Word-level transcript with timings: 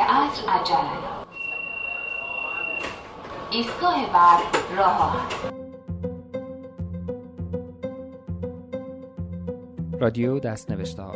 عصر 0.00 0.48
عجله 0.48 0.90
ایستگاه 3.50 4.12
بعد 4.12 4.40
راه 4.76 5.16
رادیو 10.00 10.38
دست 10.38 10.70
نوشته 10.70 11.02
ها. 11.02 11.14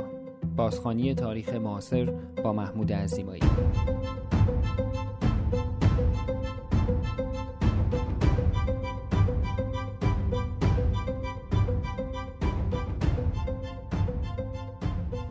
بازخانی 0.57 1.15
تاریخ 1.15 1.49
معاصر 1.49 2.13
با 2.45 2.53
محمود 2.53 2.93
عزیمایی. 2.93 3.43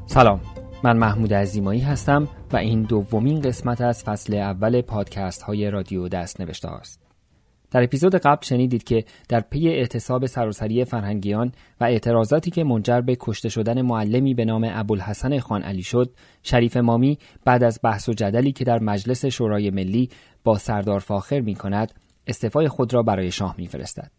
سلام. 0.06 0.55
من 0.86 0.98
محمود 0.98 1.34
عزیمایی 1.34 1.80
هستم 1.82 2.28
و 2.52 2.58
این 2.58 2.84
دومین 2.84 3.42
قسمت 3.42 3.82
از 3.82 4.04
فصل 4.04 4.34
اول 4.34 4.82
پادکست 4.82 5.42
های 5.42 5.72
رادیو 5.72 6.08
دست 6.08 6.42
نوشته 6.42 6.68
است. 6.68 7.02
در 7.72 7.84
اپیزود 7.84 8.16
قبل 8.16 8.46
شنیدید 8.46 8.84
که 8.84 9.06
در 9.30 9.40
پی 9.40 9.70
اعتصاب 9.70 10.26
سراسری 10.26 10.86
فرهنگیان 10.86 11.52
و 11.82 11.84
اعتراضاتی 11.84 12.52
که 12.52 12.64
منجر 12.64 13.02
به 13.02 13.18
کشته 13.20 13.50
شدن 13.50 13.82
معلمی 13.82 14.34
به 14.34 14.46
نام 14.46 14.70
ابوالحسن 14.74 15.40
خان 15.40 15.64
علی 15.64 15.84
شد، 15.84 16.14
شریف 16.44 16.78
مامی 16.78 17.18
بعد 17.46 17.64
از 17.64 17.80
بحث 17.84 18.10
و 18.10 18.14
جدلی 18.14 18.52
که 18.52 18.64
در 18.64 18.80
مجلس 18.80 19.26
شورای 19.26 19.70
ملی 19.70 20.10
با 20.44 20.58
سردار 20.58 21.00
فاخر 21.00 21.40
می 21.40 21.56
کند، 21.56 21.94
استعفای 22.28 22.68
خود 22.68 22.94
را 22.94 23.04
برای 23.04 23.32
شاه 23.32 23.56
میفرستد. 23.58 24.12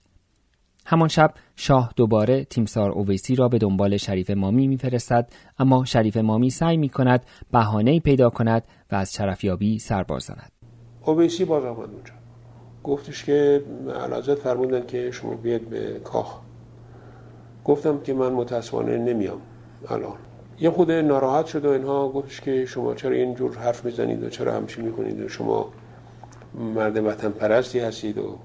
همان 0.88 1.08
شب 1.08 1.34
شاه 1.56 1.92
دوباره 1.96 2.45
تیمسار 2.45 2.90
اویسی 2.90 3.34
را 3.34 3.48
به 3.48 3.58
دنبال 3.58 3.96
شریف 3.96 4.30
مامی 4.30 4.68
میفرستد 4.68 5.28
اما 5.59 5.84
شریف 5.84 6.16
مامی 6.16 6.50
سعی 6.50 6.76
می 6.76 6.88
کند 6.88 7.26
بهانه 7.52 8.00
پیدا 8.00 8.30
کند 8.30 8.62
و 8.92 8.95
از 8.95 9.12
شرفیابی 9.12 9.78
سر 9.78 10.04
زند. 10.18 10.52
اویسی 11.04 11.45
باز 11.45 11.64
آمد 11.64 11.78
اونجا. 11.78 12.12
گفتش 12.84 13.24
که 13.24 13.62
علازت 14.04 14.34
فرمودن 14.34 14.87
که 14.87 15.10
شما 15.10 15.34
بیاد 15.34 15.60
به 15.60 16.01
کاخ. 16.04 16.40
گفتم 17.64 18.01
که 18.01 18.14
من 18.14 18.32
متاسفانه 18.32 18.98
نمیام 18.98 19.40
الان. 19.88 20.16
یه 20.60 20.70
خود 20.70 20.90
ناراحت 20.90 21.46
شد 21.46 21.64
و 21.64 21.70
اینها 21.70 22.09
گفتش 22.09 22.40
که 22.40 22.66
شما 22.66 22.95
چرا 22.95 23.12
اینجور 23.12 23.59
حرف 23.59 23.84
می‌زنید 23.84 24.23
و 24.23 24.30
چرا 24.30 24.54
همچین 24.54 24.84
می‌کنید؟ 24.84 25.20
و 25.20 25.29
شما 25.29 25.68
مرد 26.74 26.96
وطن 27.07 27.29
پرستی 27.29 27.79
هستید 27.79 28.18
و 28.18 28.38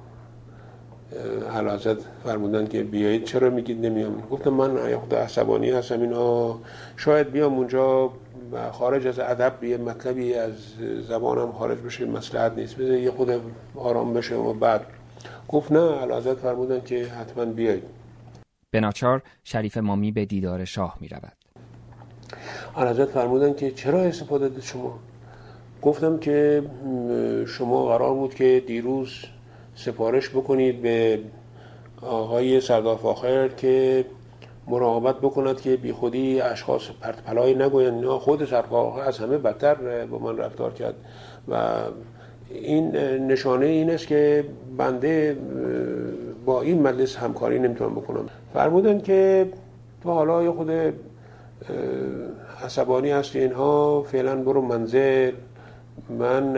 علازت 1.54 1.98
فرمودن 2.24 2.68
که 2.68 2.84
بیایید 2.84 3.24
چرا 3.24 3.50
میگید 3.50 3.86
نمیام؟ 3.86 4.22
گفتم 4.32 4.50
من 4.50 4.96
خود 4.98 5.16
عصبانی 5.16 5.70
هستم 5.70 6.02
اینا 6.02 6.60
شاید 6.98 7.32
بیام 7.32 7.54
اونجا 7.54 8.14
و 8.52 8.72
خارج 8.72 9.08
از 9.08 9.20
ادب 9.20 9.64
یه 9.64 9.78
مطلبی 9.78 10.34
از 10.34 10.52
زبانم 11.08 11.52
خارج 11.52 11.80
بشه 11.80 12.06
مسلحت 12.06 12.52
نیست. 12.58 12.76
بذار 12.76 12.98
یه 12.98 13.12
خود 13.12 13.30
آرام 13.76 14.14
بشه 14.14 14.36
و 14.36 14.54
بعد. 14.54 14.86
گفت 15.48 15.72
نه 15.72 16.00
علازت 16.00 16.34
فرمودن 16.34 16.82
که 16.82 17.06
حتما 17.06 17.46
بیایید. 17.46 17.84
به 18.72 18.80
ناچار 18.80 19.22
شریف 19.44 19.78
مامی 19.78 20.12
به 20.12 20.26
دیدار 20.26 20.66
شاه 20.66 20.98
می 21.00 21.08
رود 21.08 21.32
علازت 22.78 23.06
فرمودن 23.06 23.54
که 23.54 23.72
چرا 23.72 24.00
استفاده 24.00 24.62
شما؟ 24.62 25.00
گفتم 25.82 26.18
که 26.18 26.64
شما 27.48 27.86
قرار 27.86 28.14
بود 28.14 28.36
که 28.36 28.64
دیروز 28.68 29.26
سفارش 29.76 30.30
بکنید 30.30 30.82
به 30.82 31.20
آقای 32.02 32.62
سردار 32.62 32.96
فاخر 32.96 33.48
که 33.48 34.06
مراقبت 34.68 35.18
بکند 35.18 35.62
که 35.62 35.76
بی 35.76 35.92
خودی 35.92 36.42
اشخاص 36.42 36.82
پرت 37.02 37.24
پلای 37.24 37.56
نگویند. 37.56 38.06
خود 38.06 38.46
سرفاخر 38.46 39.02
از 39.02 39.20
همه 39.20 39.38
بدتر 39.38 40.06
با 40.06 40.20
من 40.20 40.38
رفتار 40.38 40.74
کرد. 40.74 40.96
و 41.48 41.74
این 42.50 42.96
نشانه 43.28 43.66
این 43.66 43.90
است 43.90 44.08
که 44.08 44.46
بنده 44.78 45.38
با 46.46 46.62
این 46.62 46.82
مجلس 46.82 47.16
همکاری 47.16 47.60
نمی‌تونم 47.60 47.96
بکنم. 47.96 48.26
فرمودن 48.54 49.02
که 49.02 49.50
تو 50.04 50.10
حالا 50.10 50.54
خود 50.54 50.72
عصبانی 52.66 53.12
هستی 53.12 53.40
اینها 53.40 54.02
فعلا 54.02 54.36
برو 54.36 54.62
منزل. 54.62 55.32
من 56.10 56.54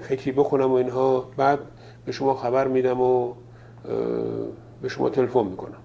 فکری 0.00 0.32
بکنم 0.32 0.70
و 0.70 0.74
اینها 0.74 1.30
بعد 1.36 1.58
به 2.04 2.12
شما 2.12 2.34
خبر 2.34 2.68
میدم 2.68 3.00
و 3.00 3.34
به 4.82 4.88
شما 4.88 5.10
تلفن 5.10 5.46
می‌کنم. 5.46 5.78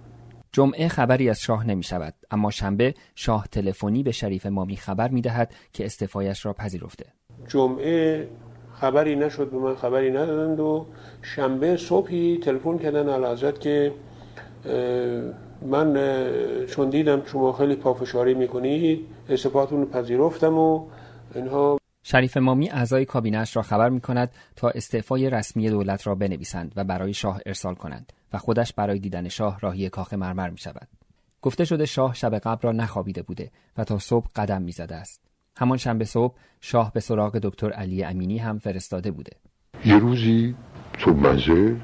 جمعه 0.52 0.88
خبری 0.88 1.30
از 1.30 1.42
شاه 1.42 1.68
نمی 1.68 1.84
شود 1.84 2.14
اما 2.32 2.52
شنبه 2.52 2.94
شاه 3.16 3.48
تلفنی 3.52 4.04
به 4.04 4.12
شریف 4.12 4.46
مامی 4.46 4.76
خبر 4.76 5.08
می 5.08 5.22
دهد 5.22 5.52
که 5.74 5.86
استفایش 5.86 6.46
را 6.46 6.54
پذیرفته. 6.54 7.06
جمعه 7.48 8.28
خبری 8.74 9.16
نشد 9.16 9.52
به 9.52 9.58
من 9.58 9.76
خبری 9.76 10.12
ندادند 10.12 10.60
و 10.60 10.86
شنبه 11.22 11.78
صبحی 11.78 12.40
تلفن 12.44 12.78
کردن 12.78 13.10
علازت 13.10 13.60
که 13.60 13.94
من 15.62 15.94
چون 16.68 16.90
دیدم 16.90 17.22
شما 17.26 17.54
خیلی 17.54 17.76
پافشاری 17.76 18.34
می‌کنید 18.34 19.08
استفاتون 19.30 19.86
پذیرفتم 19.86 20.58
و 20.58 20.86
اینها 21.36 21.79
شریف 22.12 22.38
مامی 22.38 22.70
اعضای 22.70 23.06
کابینش 23.06 23.56
را 23.56 23.62
خبر 23.62 23.90
می 23.90 24.02
کند 24.02 24.32
تا 24.56 24.70
استعفای 24.70 25.30
رسمی 25.30 25.70
دولت 25.70 26.08
را 26.08 26.16
بنویسند 26.16 26.74
و 26.76 26.84
برای 26.84 27.14
شاه 27.14 27.40
ارسال 27.46 27.76
کنند 27.76 28.14
و 28.34 28.38
خودش 28.38 28.74
برای 28.74 29.00
دیدن 29.00 29.28
شاه 29.28 29.60
راهی 29.60 29.90
کاخ 29.90 30.14
مرمر 30.14 30.50
می 30.50 30.58
شود. 30.58 30.88
گفته 31.42 31.66
شده 31.66 31.86
شاه 31.86 32.14
شب 32.14 32.36
قبل 32.36 32.62
را 32.62 32.72
نخوابیده 32.72 33.22
بوده 33.22 33.52
و 33.78 33.84
تا 33.84 34.00
صبح 34.00 34.28
قدم 34.36 34.62
می 34.62 34.72
زده 34.72 34.96
است. 34.96 35.22
همان 35.58 35.78
شنبه 35.78 36.06
صبح 36.06 36.36
شاه 36.62 36.94
به 36.94 37.00
سراغ 37.00 37.38
دکتر 37.38 37.72
علی 37.72 38.04
امینی 38.04 38.38
هم 38.38 38.60
فرستاده 38.60 39.12
بوده. 39.12 39.32
یه 39.86 40.00
روزی 40.00 40.56
صبح 41.00 41.20
منزل 41.20 41.76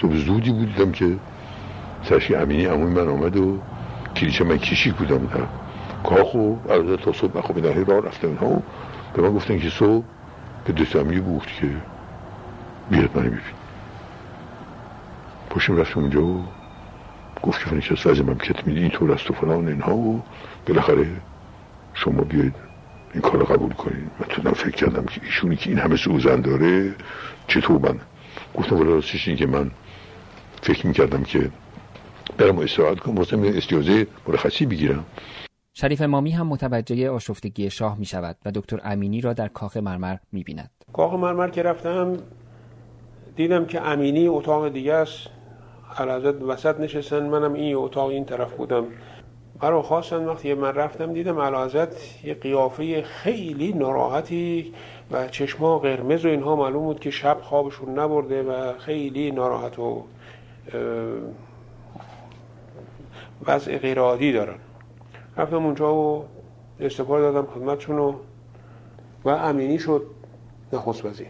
صبح 0.00 0.16
زودی 0.16 0.52
بودم 0.52 0.92
که 0.92 1.16
سرشی 2.08 2.34
امینی 2.34 2.66
امون 2.66 2.92
من 2.92 3.08
آمد 3.08 3.36
و 3.36 3.58
کلیچه 4.16 4.44
من 4.44 4.58
کشی 4.58 4.90
بودم 4.90 5.26
در 5.26 5.46
کاخ 6.04 6.34
و 6.34 6.56
تا 6.96 7.12
صبح 7.12 7.38
نخوابیدن 7.38 7.84
راه 7.84 8.00
رفتم 8.00 8.28
اینها 8.28 8.62
به 9.16 9.22
من 9.22 9.34
گفتن 9.34 9.58
که 9.58 9.70
صبح 9.70 10.04
به 10.64 10.72
دستامی 10.72 11.20
گفت 11.20 11.48
که 11.48 11.68
بیاد 12.90 13.16
منو 13.16 13.26
ببین. 13.26 13.40
پشتم 15.50 15.76
رفتم 15.76 16.00
اونجا 16.00 16.22
و 16.22 16.44
گفت 17.42 17.64
که 17.64 17.70
فنیش 17.70 18.06
از 18.06 18.20
مملکت 18.20 18.66
میدی 18.66 18.80
اینطور 18.80 19.12
است 19.12 19.30
و 19.30 19.34
فلان 19.34 19.68
اینها 19.68 19.96
و 19.96 20.22
بالاخره 20.66 21.06
شما 21.94 22.22
بیاید 22.22 22.54
این 23.12 23.22
کار 23.22 23.44
قبول 23.44 23.72
کنید 23.72 24.10
من 24.18 24.26
تو 24.26 24.54
فکر 24.54 24.70
کردم 24.70 25.04
که 25.04 25.20
ایشونی 25.24 25.56
که 25.56 25.70
این 25.70 25.78
همه 25.78 25.96
سوزن 25.96 26.40
داره 26.40 26.94
چطور 27.48 27.78
من؟ 27.78 28.00
گفتم 28.54 28.76
ولی 28.76 28.88
راستش 28.88 29.28
این 29.28 29.36
که 29.36 29.46
من 29.46 29.70
فکر 30.62 30.86
می‌کردم 30.86 31.22
که 31.22 31.50
برم 32.38 32.58
استراحت 32.58 33.00
کنم 33.00 33.16
واسه 33.16 33.52
استیازه 33.56 34.06
مرخصی 34.28 34.66
بگیرم. 34.66 35.04
شریف 35.78 36.02
مامی 36.02 36.30
هم 36.30 36.46
متوجه 36.46 37.10
آشفتگی 37.10 37.70
شاه 37.70 37.98
می 37.98 38.04
شود 38.04 38.36
و 38.44 38.50
دکتر 38.54 38.80
امینی 38.84 39.20
را 39.20 39.32
در 39.32 39.48
کاخ 39.48 39.76
مرمر 39.76 40.16
می 40.32 40.42
بیند. 40.42 40.70
کاخ 40.92 41.12
مرمر 41.12 41.48
که 41.48 41.62
رفتم 41.62 42.16
دیدم 43.36 43.66
که 43.66 43.80
امینی 43.80 44.28
اتاق 44.28 44.68
دیگه 44.68 44.94
است. 44.94 45.28
علازت 45.98 46.42
وسط 46.42 46.80
نشستن 46.80 47.26
منم 47.26 47.52
این 47.52 47.76
اتاق 47.76 48.08
این 48.08 48.24
طرف 48.24 48.52
بودم. 48.52 48.84
برای 49.60 49.82
خواستن 49.82 50.24
وقتی 50.24 50.54
من 50.54 50.74
رفتم 50.74 51.12
دیدم 51.12 51.38
علازت 51.38 52.24
یه 52.24 52.34
قیافه 52.34 53.02
خیلی 53.02 53.72
ناراحتی 53.72 54.72
و 55.10 55.28
چشما 55.28 55.78
قرمز 55.78 56.24
و 56.24 56.28
اینها 56.28 56.56
معلوم 56.56 56.84
بود 56.84 57.00
که 57.00 57.10
شب 57.10 57.38
خوابشون 57.42 57.98
نبرده 57.98 58.42
و 58.42 58.78
خیلی 58.78 59.30
ناراحت 59.30 59.78
و 59.78 60.04
وضع 63.46 63.78
غیر 63.78 64.32
دارن. 64.32 64.58
رفتم 65.36 65.64
اونجا 65.66 65.94
و 65.94 66.24
استفاده 66.80 67.32
دادم 67.32 67.46
خدمتشون 67.46 68.16
و 69.24 69.28
امینی 69.28 69.78
شد 69.78 70.06
نخست 70.72 71.04
وزیر 71.04 71.28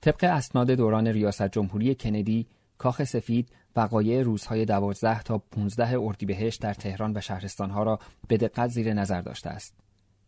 طبق 0.00 0.24
اسناد 0.24 0.70
دوران 0.70 1.06
ریاست 1.06 1.48
جمهوری 1.48 1.94
کندی 1.94 2.46
کاخ 2.78 3.04
سفید 3.04 3.48
وقایع 3.76 4.22
روزهای 4.22 4.64
دوازده 4.64 5.22
تا 5.22 5.38
15 5.38 5.98
اردیبهشت 6.00 6.62
در 6.62 6.74
تهران 6.74 7.16
و 7.16 7.20
شهرستانها 7.20 7.82
را 7.82 7.98
به 8.28 8.36
دقت 8.36 8.70
زیر 8.70 8.92
نظر 8.92 9.20
داشته 9.20 9.50
است. 9.50 9.74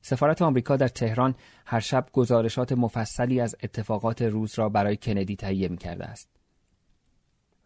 سفارت 0.02 0.42
آمریکا 0.42 0.76
در 0.76 0.88
تهران 0.88 1.34
هر 1.66 1.80
شب 1.80 2.06
گزارشات 2.12 2.72
مفصلی 2.72 3.40
از 3.40 3.56
اتفاقات 3.62 4.22
روز 4.22 4.58
را 4.58 4.68
برای 4.68 4.96
کندی 4.96 5.36
تهیه 5.36 5.68
می 5.68 5.76
کرده 5.76 6.04
است. 6.04 6.28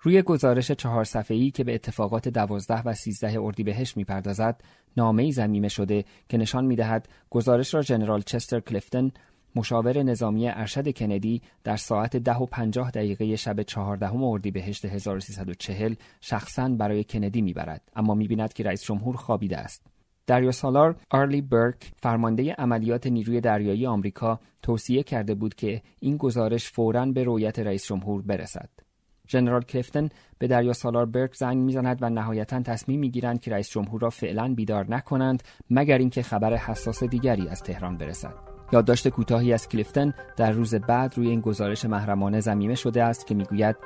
روی 0.00 0.23
گزارش 0.23 0.73
چهار 0.73 1.05
صفحه‌ای 1.05 1.50
که 1.50 1.65
به 1.65 1.75
اتفاقات 1.75 2.29
دوازده 2.29 2.83
و 2.83 2.95
سیزده 2.95 3.41
اردیبهشت 3.41 3.97
می‌پردازد 3.97 4.61
نامه‌ای 4.97 5.33
ضمیمه 5.33 5.69
شده 5.69 6.05
که 6.29 6.39
نشان 6.39 6.65
می‌دهد 6.65 7.09
گزارش 7.31 7.75
را 7.75 7.83
ژنرال 7.83 8.23
چستر 8.23 8.61
کلیفتن 8.61 9.11
مشاور 9.56 10.03
نظامی 10.03 10.49
ارشد 10.49 10.91
کندی 10.91 11.43
در 11.65 11.77
ساعت 11.77 12.17
ده 12.17 12.37
و 12.37 12.47
پنجاه 12.47 12.91
دقیقه 12.91 13.37
شب 13.37 13.62
چهاردهم 13.62 14.25
اردیبهشت 14.25 14.85
1340 14.85 15.95
شخصا 16.21 16.69
برای 16.69 17.05
کندی 17.05 17.43
می‌برد 17.43 17.83
اما 17.97 18.15
می‌بیند 18.15 18.53
که 18.53 18.65
رئیس 18.65 18.85
جمهور 18.85 19.17
خوابیده 19.17 19.56
است 19.56 19.87
دریا 20.27 20.53
سالار 20.53 20.97
آرلی 21.11 21.41
برک 21.41 21.93
فرمانده 21.97 22.53
عملیات 22.53 23.06
نیروی 23.06 23.41
دریایی 23.41 23.87
آمریکا 23.87 24.41
توصیه 24.62 25.03
کرده 25.03 25.35
بود 25.35 25.55
که 25.55 25.83
این 26.00 26.17
گزارش 26.17 26.71
فوراً 26.71 27.06
به 27.06 27.25
رویت 27.25 27.59
رئیس 27.59 27.87
جمهور 27.87 28.23
برسد. 28.23 28.88
ژنرال 29.28 29.62
کلفتن 29.62 30.08
به 30.38 30.46
دریا 30.46 30.72
سالار 30.72 31.06
برک 31.06 31.34
زنگ 31.34 31.56
می‌زند 31.56 31.98
و 32.02 32.10
نهایتا 32.10 32.62
تصمیم 32.62 33.00
می‌گیرند 33.00 33.40
که 33.40 33.50
رئیس 33.50 33.70
جمهور 33.70 34.00
را 34.00 34.10
فعلا 34.10 34.54
بیدار 34.54 34.86
نکنند 34.88 35.42
مگر 35.70 35.98
اینکه 35.98 36.22
خبر 36.22 36.56
حساس 36.56 37.04
دیگری 37.04 37.48
از 37.48 37.62
تهران 37.62 37.96
برسد. 37.96 38.34
یادداشت 38.72 39.08
کوتاهی 39.08 39.52
از 39.52 39.69
کلیفتن 39.69 40.14
در 40.36 40.52
روز 40.52 40.75
بعد 40.75 41.14
روی 41.16 41.28
این 41.28 41.40
گزارش 41.40 41.84
محرمانه 41.84 42.40
زمیمه 42.40 42.75
شده 42.75 43.04
است 43.04 43.26
که 43.26 43.34
می‌گوید 43.34 43.76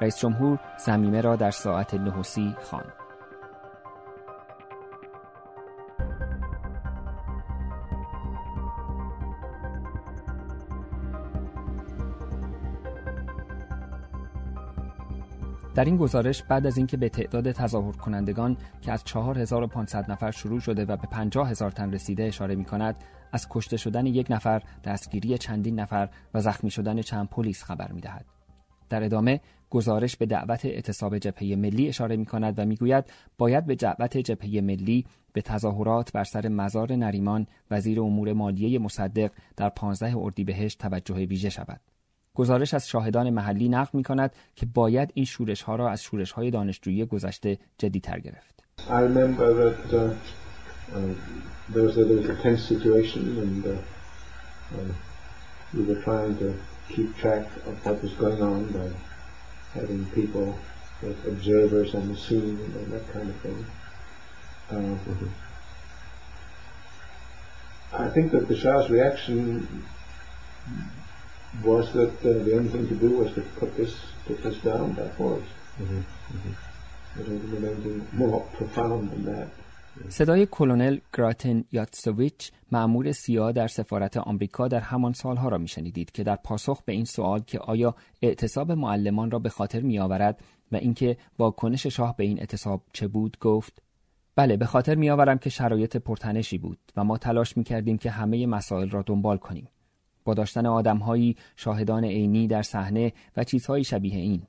رئیس 0.00 0.18
جمهور 0.18 0.58
زمیمه 0.86 1.20
را 1.20 1.36
در 1.36 1.50
ساعت 1.50 1.94
نهوسی 1.94 2.54
خواند. 2.60 3.01
در 15.74 15.84
این 15.84 15.96
گزارش 15.96 16.42
بعد 16.42 16.66
از 16.66 16.76
اینکه 16.76 16.96
به 16.96 17.08
تعداد 17.08 17.52
تظاهر 17.52 17.92
کنندگان 17.92 18.56
که 18.82 18.92
از 18.92 19.04
4500 19.04 20.10
نفر 20.10 20.30
شروع 20.30 20.60
شده 20.60 20.84
و 20.84 20.96
به 20.96 21.06
50 21.06 21.50
هزار 21.50 21.70
تن 21.70 21.92
رسیده 21.92 22.24
اشاره 22.24 22.54
می 22.54 22.64
کند 22.64 22.96
از 23.32 23.46
کشته 23.50 23.76
شدن 23.76 24.06
یک 24.06 24.26
نفر، 24.30 24.62
دستگیری 24.84 25.38
چندین 25.38 25.80
نفر 25.80 26.08
و 26.34 26.40
زخمی 26.40 26.70
شدن 26.70 27.02
چند 27.02 27.28
پلیس 27.28 27.64
خبر 27.64 27.92
می 27.92 28.00
دهد. 28.00 28.24
در 28.88 29.04
ادامه 29.04 29.40
گزارش 29.70 30.16
به 30.16 30.26
دعوت 30.26 30.64
اعتصاب 30.64 31.18
جبهه 31.18 31.56
ملی 31.56 31.88
اشاره 31.88 32.16
می 32.16 32.26
کند 32.26 32.58
و 32.58 32.64
می‌گوید 32.64 33.04
باید 33.38 33.66
به 33.66 33.74
دعوت 33.74 34.18
جبهه 34.18 34.60
ملی 34.60 35.06
به 35.32 35.42
تظاهرات 35.42 36.12
بر 36.12 36.24
سر 36.24 36.48
مزار 36.48 36.92
نریمان 36.92 37.46
وزیر 37.70 38.00
امور 38.00 38.32
مالیه 38.32 38.78
مصدق 38.78 39.30
در 39.56 39.68
15 39.68 40.16
اردیبهشت 40.16 40.78
توجه 40.78 41.14
ویژه 41.14 41.50
شود. 41.50 41.91
گزارش 42.34 42.74
از 42.74 42.88
شاهدان 42.88 43.30
محلی 43.30 43.68
نقل 43.68 43.90
می 43.92 44.02
کند 44.02 44.32
که 44.56 44.66
باید 44.66 45.10
این 45.14 45.24
شورش 45.24 45.62
ها 45.62 45.76
را 45.76 45.90
از 45.90 46.02
شورش 46.02 46.32
های 46.32 46.50
دانشجویی 46.50 47.04
گذشته 47.04 47.58
جدی 47.78 48.00
تر 48.00 48.20
گرفت. 48.20 48.62
I 67.94 68.08
think 68.08 68.32
that 68.32 68.48
the 68.48 68.56
Shah's 68.56 68.88
reaction 68.88 69.68
was 71.64 71.92
that 71.92 72.14
uh, 72.24 72.44
the 72.44 72.56
only 72.56 72.68
thing 72.68 72.88
to 72.88 72.94
do 72.94 73.10
was 73.18 73.32
to 73.34 73.42
put 73.60 73.76
this, 73.76 73.94
put 74.26 74.42
this 74.42 74.58
down 74.58 74.92
by 74.92 75.08
force. 75.08 75.50
Mm-hmm. 75.80 75.98
Mm-hmm. 75.98 77.18
I 77.18 77.22
don't 77.22 77.40
think 77.40 77.64
anything 77.64 78.08
more 78.12 78.40
profound 78.58 79.10
than 79.10 79.24
that. 79.24 79.48
صدای 80.08 80.46
کلونل 80.50 80.98
گراتن 81.16 81.64
یاتسویچ 81.72 82.52
معمور 82.72 83.12
سیا 83.12 83.52
در 83.52 83.68
سفارت 83.68 84.16
آمریکا 84.16 84.68
در 84.68 84.80
همان 84.80 85.12
سالها 85.12 85.48
را 85.48 85.58
میشنیدید 85.58 86.10
که 86.10 86.22
در 86.22 86.36
پاسخ 86.36 86.82
به 86.82 86.92
این 86.92 87.04
سوال 87.04 87.40
که 87.40 87.58
آیا 87.58 87.94
اعتصاب 88.22 88.72
معلمان 88.72 89.30
را 89.30 89.38
به 89.38 89.48
خاطر 89.48 89.80
میآورد 89.80 90.40
و 90.72 90.76
اینکه 90.76 91.16
واکنش 91.38 91.86
شاه 91.86 92.16
به 92.16 92.24
این 92.24 92.38
اعتصاب 92.38 92.82
چه 92.92 93.08
بود 93.08 93.38
گفت 93.40 93.82
بله 94.36 94.56
به 94.56 94.66
خاطر 94.66 94.94
میآورم 94.94 95.38
که 95.38 95.50
شرایط 95.50 95.96
پرتنشی 95.96 96.58
بود 96.58 96.78
و 96.96 97.04
ما 97.04 97.18
تلاش 97.18 97.56
می 97.56 97.64
کردیم 97.64 97.98
که 97.98 98.10
همه 98.10 98.46
مسائل 98.46 98.90
را 98.90 99.02
دنبال 99.02 99.36
کنیم 99.36 99.68
با 100.24 100.34
داشتن 100.34 100.66
آدمهایی 100.66 101.36
شاهدان 101.56 102.04
عینی 102.04 102.46
در 102.46 102.62
صحنه 102.62 103.12
و 103.36 103.44
چیزهایی 103.44 103.84
شبیه 103.84 104.16
این 104.16 104.42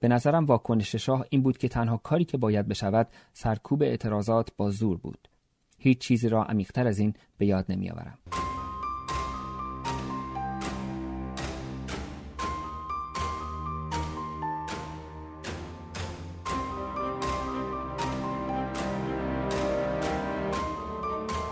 به 0.00 0.08
نظرم 0.08 0.44
واکنش 0.44 0.94
شاه 0.94 1.24
این 1.30 1.42
بود 1.42 1.58
که 1.58 1.68
تنها 1.68 1.96
کاری 1.96 2.24
که 2.24 2.38
باید 2.38 2.68
بشود 2.68 3.08
سرکوب 3.32 3.82
اعتراضات 3.82 4.48
با 4.56 4.70
زور 4.70 4.96
بود 4.96 5.28
هیچ 5.78 5.98
چیزی 5.98 6.28
را 6.28 6.44
عمیقتر 6.44 6.86
از 6.86 6.98
این 6.98 7.14
به 7.38 7.46
یاد 7.46 7.64
نمیآورم. 7.68 8.18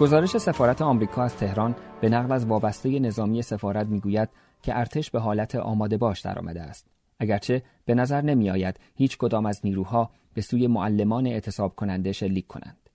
گزارش 0.00 0.36
سفارت 0.36 0.82
آمریکا 0.82 1.22
از 1.22 1.36
تهران 1.36 1.76
به 2.00 2.08
نقل 2.08 2.32
از 2.32 2.46
وابسته 2.46 2.98
نظامی 2.98 3.42
سفارت 3.42 3.86
می‌گوید 3.86 4.28
که 4.62 4.78
ارتش 4.78 5.10
به 5.10 5.20
حالت 5.20 5.54
آماده 5.54 5.96
باش 5.96 6.20
درآمده 6.20 6.62
است. 6.62 6.86
اگرچه 7.18 7.62
به 7.84 7.94
نظر 7.94 8.20
نمی 8.20 8.50
آید 8.50 8.80
هیچ 8.94 9.18
کدام 9.18 9.46
از 9.46 9.60
نیروها 9.64 10.10
به 10.34 10.40
سوی 10.40 10.66
معلمان 10.66 11.26
اعتصاب 11.26 11.74
کننده 11.74 12.12
شلیک 12.12 12.46
کنند. 12.46 12.90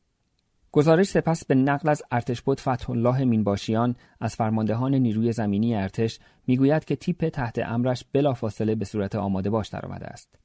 گزارش 0.71 1.07
سپس 1.07 1.45
به 1.45 1.55
نقل 1.55 1.89
از 1.89 2.03
ارتش 2.11 2.41
بود 2.41 2.59
فتح 2.59 2.89
الله 2.89 3.23
مینباشیان 3.23 3.95
از 4.19 4.35
فرماندهان 4.35 4.95
نیروی 4.95 5.31
زمینی 5.31 5.75
ارتش 5.75 6.19
می‌گوید 6.47 6.85
که 6.85 6.95
تیپ 6.95 7.29
تحت 7.29 7.59
امرش 7.59 8.05
بلافاصله 8.13 8.75
به 8.75 8.85
صورت 8.85 9.15
آماده 9.15 9.50
باش 9.50 9.67
درآمده 9.67 10.05
است. 10.05 10.43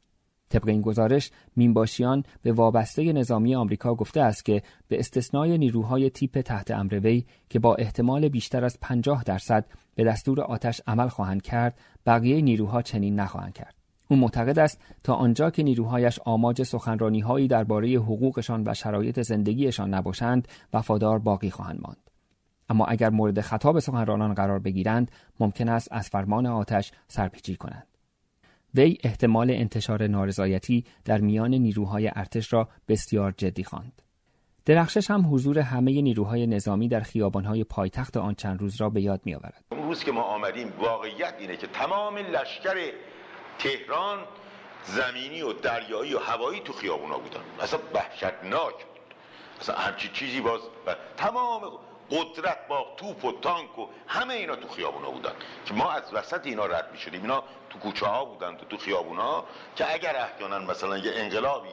طبق 0.48 0.68
این 0.68 0.80
گزارش 0.80 1.30
مینباشیان 1.56 2.24
به 2.42 2.52
وابسته 2.52 3.12
نظامی 3.12 3.54
آمریکا 3.54 3.94
گفته 3.94 4.20
است 4.20 4.44
که 4.44 4.62
به 4.88 4.98
استثنای 4.98 5.58
نیروهای 5.58 6.10
تیپ 6.10 6.40
تحت 6.40 6.70
امر 6.70 7.00
وی 7.02 7.24
که 7.50 7.58
با 7.58 7.74
احتمال 7.74 8.28
بیشتر 8.28 8.64
از 8.64 8.78
50 8.80 9.24
درصد 9.24 9.64
به 9.94 10.04
دستور 10.04 10.40
آتش 10.40 10.80
عمل 10.86 11.08
خواهند 11.08 11.42
کرد 11.42 11.78
بقیه 12.06 12.42
نیروها 12.42 12.82
چنین 12.82 13.20
نخواهند 13.20 13.52
کرد. 13.52 13.74
او 14.10 14.16
معتقد 14.16 14.58
است 14.58 14.80
تا 15.04 15.14
آنجا 15.14 15.50
که 15.50 15.62
نیروهایش 15.62 16.18
آماج 16.24 16.62
سخنرانی 16.62 17.20
هایی 17.20 17.48
درباره 17.48 17.88
حقوقشان 17.88 18.62
و 18.66 18.74
شرایط 18.74 19.22
زندگیشان 19.22 19.94
نباشند 19.94 20.48
وفادار 20.72 21.18
باقی 21.18 21.50
خواهند 21.50 21.80
ماند. 21.82 22.10
اما 22.68 22.84
اگر 22.84 23.10
مورد 23.10 23.40
خطاب 23.40 23.78
سخنرانان 23.78 24.34
قرار 24.34 24.58
بگیرند 24.58 25.10
ممکن 25.40 25.68
است 25.68 25.88
از 25.90 26.08
فرمان 26.08 26.46
آتش 26.46 26.92
سرپیچی 27.08 27.56
کنند. 27.56 27.87
وی 28.74 28.98
احتمال 29.04 29.50
انتشار 29.50 30.06
نارضایتی 30.06 30.84
در 31.04 31.18
میان 31.18 31.50
نیروهای 31.50 32.10
ارتش 32.14 32.52
را 32.52 32.68
بسیار 32.88 33.34
جدی 33.36 33.64
خواند. 33.64 34.02
درخشش 34.64 35.10
هم 35.10 35.34
حضور 35.34 35.58
همه 35.58 36.02
نیروهای 36.02 36.46
نظامی 36.46 36.88
در 36.88 37.00
خیابانهای 37.00 37.64
پایتخت 37.64 38.16
آن 38.16 38.34
چند 38.34 38.60
روز 38.60 38.80
را 38.80 38.90
به 38.90 39.00
یاد 39.00 39.20
می 39.24 39.34
آورد. 39.34 39.64
اون 39.72 39.82
روز 39.82 40.04
که 40.04 40.12
ما 40.12 40.22
آمدیم 40.22 40.72
واقعیت 40.78 41.34
اینه 41.38 41.56
که 41.56 41.66
تمام 41.66 42.16
لشکر 42.16 42.74
تهران 43.58 44.18
زمینی 44.84 45.42
و 45.42 45.52
دریایی 45.52 46.14
و 46.14 46.18
هوایی 46.18 46.60
تو 46.60 46.72
خیابونا 46.72 47.18
بودن 47.18 47.40
اصلا 47.60 47.80
وحشتناک 47.94 48.74
بود 48.74 49.14
اصلا 49.60 49.74
همچی 49.74 50.08
چیزی 50.08 50.40
باز 50.40 50.60
تمام 51.16 51.62
قدرت 52.10 52.68
با 52.68 52.86
توپ 52.96 53.24
و 53.24 53.32
تانک 53.32 53.78
و 53.78 53.86
همه 54.06 54.34
اینا 54.34 54.56
تو 54.56 54.68
خیابونا 54.68 55.10
بودن 55.10 55.32
که 55.64 55.74
ما 55.74 55.90
از 55.90 56.02
وسط 56.12 56.46
اینا 56.46 56.66
رد 56.66 56.92
می 56.92 56.98
شدیم 56.98 57.22
اینا 57.22 57.42
تو 57.70 57.78
کوچه 57.78 58.06
ها 58.06 58.24
بودن 58.24 58.56
تو, 58.56 58.64
تو 58.64 58.76
خیابونا 58.76 59.44
که 59.76 59.94
اگر 59.94 60.16
احیانا 60.16 60.58
مثلا 60.58 60.98
یه 60.98 61.12
انقلابی 61.14 61.68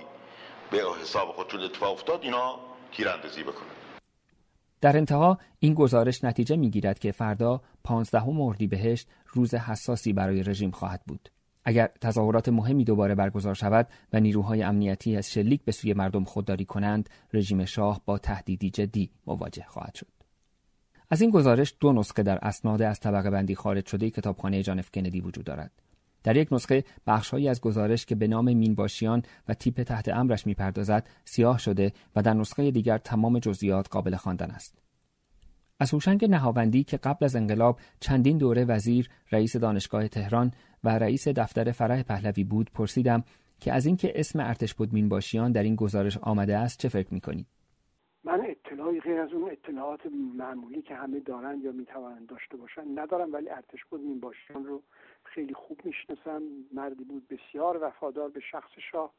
به 0.71 0.83
حساب 1.01 1.31
خودشون 1.31 1.61
اتفاق 1.61 1.93
افتاد 1.93 2.23
اینا 2.23 2.59
تیراندازی 2.91 3.43
بکنن 3.43 3.75
در 4.81 4.97
انتها 4.97 5.37
این 5.59 5.73
گزارش 5.73 6.23
نتیجه 6.23 6.55
می‌گیرد 6.55 6.99
که 6.99 7.11
فردا 7.11 7.61
15 7.83 8.67
بهشت 8.67 9.07
روز 9.27 9.55
حساسی 9.55 10.13
برای 10.13 10.43
رژیم 10.43 10.71
خواهد 10.71 11.01
بود. 11.07 11.29
اگر 11.65 11.89
تظاهرات 12.01 12.49
مهمی 12.49 12.83
دوباره 12.83 13.15
برگزار 13.15 13.53
شود 13.53 13.87
و 14.13 14.19
نیروهای 14.19 14.63
امنیتی 14.63 15.17
از 15.17 15.31
شلیک 15.31 15.63
به 15.63 15.71
سوی 15.71 15.93
مردم 15.93 16.23
خودداری 16.23 16.65
کنند، 16.65 17.09
رژیم 17.33 17.65
شاه 17.65 18.01
با 18.05 18.17
تهدیدی 18.17 18.69
جدی 18.69 19.11
مواجه 19.27 19.65
خواهد 19.67 19.95
شد. 19.95 20.14
از 21.09 21.21
این 21.21 21.31
گزارش 21.31 21.75
دو 21.79 21.93
نسخه 21.93 22.23
در 22.23 22.37
اسناد 22.41 22.81
از 22.81 22.99
طبقه 22.99 23.29
بندی 23.29 23.55
خارج 23.55 23.85
شده 23.85 24.09
کتابخانه 24.09 24.63
جانف 24.63 24.91
کندی 24.91 25.21
وجود 25.21 25.45
دارد. 25.45 25.71
در 26.23 26.35
یک 26.35 26.53
نسخه 26.53 26.83
بخشهایی 27.07 27.49
از 27.49 27.61
گزارش 27.61 28.05
که 28.05 28.15
به 28.15 28.27
نام 28.27 28.53
مینباشیان 28.53 29.23
و 29.47 29.53
تیپ 29.53 29.83
تحت 29.83 30.09
امرش 30.09 30.47
می‌پردازد 30.47 31.07
سیاه 31.25 31.59
شده 31.59 31.93
و 32.15 32.21
در 32.21 32.33
نسخه 32.33 32.71
دیگر 32.71 32.97
تمام 32.97 33.39
جزئیات 33.39 33.89
قابل 33.89 34.15
خواندن 34.15 34.51
است. 34.51 34.77
از 35.79 35.91
هوشنگ 35.91 36.25
نهاوندی 36.25 36.83
که 36.83 36.97
قبل 36.97 37.25
از 37.25 37.35
انقلاب 37.35 37.79
چندین 37.99 38.37
دوره 38.37 38.65
وزیر، 38.65 39.09
رئیس 39.31 39.55
دانشگاه 39.55 40.07
تهران 40.07 40.51
و 40.83 40.89
رئیس 40.89 41.27
دفتر 41.27 41.71
فرح 41.71 42.03
پهلوی 42.03 42.43
بود 42.43 42.71
پرسیدم 42.73 43.23
که 43.59 43.73
از 43.73 43.85
اینکه 43.85 44.11
اسم 44.15 44.39
ارتش 44.39 44.73
بود 44.73 44.93
مینباشیان 44.93 45.51
در 45.51 45.63
این 45.63 45.75
گزارش 45.75 46.17
آمده 46.17 46.57
است 46.57 46.79
چه 46.79 46.89
فکر 46.89 47.13
می‌کنید؟ 47.13 47.47
غیر 49.05 49.19
از 49.19 49.33
اون 49.33 49.51
اطلاعات 49.51 50.05
معمولی 50.37 50.81
که 50.81 50.95
همه 50.95 51.19
دارن 51.19 51.59
یا 51.61 51.71
می‌توانند 51.71 52.27
داشته 52.27 52.57
باشن 52.57 52.99
ندارم 52.99 53.33
ولی 53.33 53.49
ارتش 53.49 53.85
بود 53.85 54.01
مینباشیان 54.01 54.65
رو 54.65 54.81
خیلی 55.23 55.53
خوب 55.53 55.79
می‌شناسم. 55.83 56.43
مردی 56.73 57.03
بود 57.03 57.27
بسیار 57.27 57.83
وفادار 57.83 58.29
به 58.29 58.39
شخص 58.39 58.71
شاه 58.91 59.13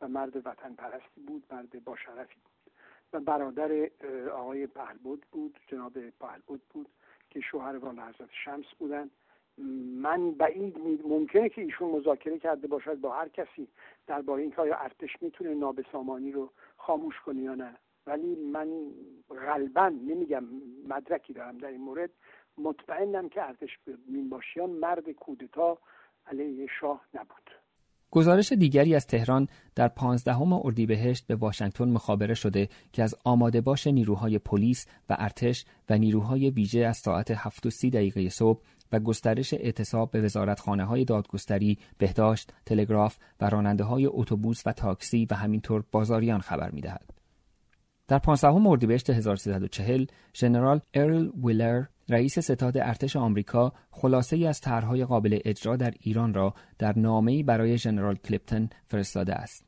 و 0.00 0.08
مرد 0.08 0.46
وطن 0.46 0.74
پرستی 0.74 1.20
بود 1.26 1.44
مرد 1.50 1.84
با 1.84 1.96
شرفی 1.96 2.34
بود 2.44 2.72
و 3.12 3.20
برادر 3.20 3.90
آقای 4.32 4.66
پهلبود 4.66 5.26
بود 5.32 5.58
جناب 5.66 6.10
پهلبود 6.10 6.60
بود 6.70 6.88
که 7.30 7.40
شوهر 7.40 7.76
والا 7.76 8.06
حضرت 8.06 8.30
شمس 8.44 8.66
بودن. 8.78 9.10
من 9.94 10.30
بعید 10.30 10.78
ممکنه 11.06 11.48
که 11.48 11.62
ایشون 11.62 11.90
مذاکره 11.90 12.38
کرده 12.38 12.66
باشد 12.66 13.00
با 13.00 13.12
هر 13.12 13.28
کسی 13.28 13.68
درباره 14.06 14.42
اینکه 14.42 14.60
آیا 14.60 14.76
ارتش 14.76 15.22
می‌تونه 15.22 15.54
نابسامانی 15.54 16.32
رو 16.32 16.50
خاموش 16.76 17.20
کنه 17.20 17.40
یا 17.40 17.54
نه. 17.54 17.76
ولی 18.06 18.34
من 18.34 18.68
غالبا 19.46 19.88
نمیگم 19.88 20.44
مدرکی 20.88 21.32
دارم 21.32 21.58
در 21.58 21.68
این 21.68 21.80
مورد 21.80 22.10
مطمئنم 22.58 23.28
که 23.28 23.42
ارتش 23.42 23.78
مینباشیان 24.08 24.70
مرد 24.70 25.10
کودتا 25.10 25.78
علیه 26.26 26.66
شاه 26.80 27.04
نبود 27.14 27.50
گزارش 28.10 28.52
دیگری 28.52 28.94
از 28.94 29.06
تهران 29.06 29.48
در 29.74 29.88
پانزدهم 29.88 30.52
اردیبهشت 30.52 31.26
به 31.26 31.34
واشنگتن 31.34 31.88
مخابره 31.88 32.34
شده 32.34 32.68
که 32.92 33.02
از 33.02 33.14
آماده 33.24 33.60
باش 33.60 33.86
نیروهای 33.86 34.38
پلیس 34.38 34.86
و 35.10 35.16
ارتش 35.18 35.64
و 35.90 35.98
نیروهای 35.98 36.50
ویژه 36.50 36.80
از 36.80 36.96
ساعت 36.96 37.30
7 37.30 37.66
و 37.66 37.70
سی 37.70 37.90
دقیقه 37.90 38.28
صبح 38.28 38.60
و 38.92 39.00
گسترش 39.00 39.54
اعتصاب 39.54 40.10
به 40.10 40.20
وزارتخانه 40.20 40.84
های 40.84 41.04
دادگستری، 41.04 41.78
بهداشت، 41.98 42.52
تلگراف 42.66 43.18
و 43.40 43.50
راننده 43.50 43.84
های 43.84 44.06
اتوبوس 44.06 44.62
و 44.66 44.72
تاکسی 44.72 45.26
و 45.30 45.34
همینطور 45.34 45.84
بازاریان 45.92 46.40
خبر 46.40 46.70
می‌دهد. 46.70 47.19
در 48.10 48.18
15 48.18 48.68
اردیبهشت 48.68 49.10
1340 49.10 50.06
ژنرال 50.34 50.80
ارل 50.94 51.30
ویلر 51.44 51.84
رئیس 52.08 52.38
ستاد 52.38 52.78
ارتش 52.78 53.16
آمریکا 53.16 53.72
خلاصه 53.90 54.36
ای 54.36 54.46
از 54.46 54.60
طرحهای 54.60 55.04
قابل 55.04 55.38
اجرا 55.44 55.76
در 55.76 55.94
ایران 56.00 56.34
را 56.34 56.54
در 56.78 56.98
نامه‌ای 56.98 57.42
برای 57.42 57.78
ژنرال 57.78 58.16
کلیپتن 58.16 58.68
فرستاده 58.86 59.34
است. 59.34 59.64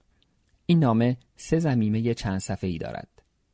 این 0.66 0.78
نامه 0.78 1.16
سه 1.36 1.58
زمینه 1.58 2.14
چند 2.14 2.38
صفحه 2.38 2.70
ای 2.70 2.78
دارد. 2.78 3.08